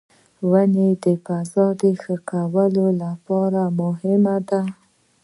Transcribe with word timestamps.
•ونه 0.51 0.85
د 1.03 1.05
فضا 1.25 1.65
ښه 2.01 2.15
کولو 2.29 2.85
لپاره 3.03 3.61
مهمه 3.81 4.37
ده. 4.49 4.61